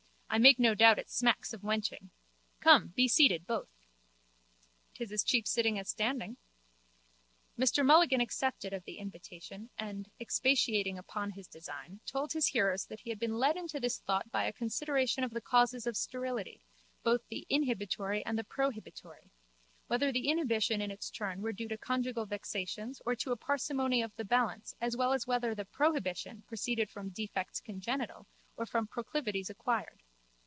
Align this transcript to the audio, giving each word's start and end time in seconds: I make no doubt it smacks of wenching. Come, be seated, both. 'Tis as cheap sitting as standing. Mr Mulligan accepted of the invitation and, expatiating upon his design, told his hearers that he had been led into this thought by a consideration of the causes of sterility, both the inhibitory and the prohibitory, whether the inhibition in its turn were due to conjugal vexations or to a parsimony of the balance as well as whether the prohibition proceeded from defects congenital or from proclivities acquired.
I 0.33 0.37
make 0.37 0.59
no 0.59 0.75
doubt 0.75 0.97
it 0.97 1.09
smacks 1.09 1.51
of 1.51 1.61
wenching. 1.61 2.09
Come, 2.61 2.93
be 2.95 3.09
seated, 3.09 3.45
both. 3.45 3.67
'Tis 4.93 5.11
as 5.11 5.23
cheap 5.25 5.45
sitting 5.45 5.77
as 5.77 5.89
standing. 5.89 6.37
Mr 7.59 7.85
Mulligan 7.85 8.21
accepted 8.21 8.71
of 8.71 8.85
the 8.85 8.97
invitation 8.97 9.71
and, 9.77 10.09
expatiating 10.21 10.97
upon 10.97 11.31
his 11.31 11.49
design, 11.49 11.99
told 12.05 12.31
his 12.31 12.47
hearers 12.47 12.85
that 12.85 13.01
he 13.01 13.09
had 13.09 13.19
been 13.19 13.39
led 13.39 13.57
into 13.57 13.77
this 13.77 13.99
thought 13.99 14.31
by 14.31 14.45
a 14.45 14.53
consideration 14.53 15.25
of 15.25 15.31
the 15.31 15.41
causes 15.41 15.85
of 15.85 15.97
sterility, 15.97 16.63
both 17.03 17.27
the 17.27 17.45
inhibitory 17.49 18.25
and 18.25 18.39
the 18.39 18.45
prohibitory, 18.45 19.33
whether 19.87 20.13
the 20.13 20.29
inhibition 20.29 20.79
in 20.79 20.91
its 20.91 21.11
turn 21.11 21.41
were 21.41 21.51
due 21.51 21.67
to 21.67 21.77
conjugal 21.77 22.25
vexations 22.25 23.01
or 23.05 23.15
to 23.17 23.33
a 23.33 23.35
parsimony 23.35 24.01
of 24.01 24.15
the 24.15 24.23
balance 24.23 24.73
as 24.79 24.95
well 24.95 25.11
as 25.11 25.27
whether 25.27 25.53
the 25.53 25.65
prohibition 25.65 26.41
proceeded 26.43 26.89
from 26.89 27.09
defects 27.09 27.59
congenital 27.59 28.27
or 28.55 28.65
from 28.65 28.87
proclivities 28.87 29.49
acquired. 29.49 30.01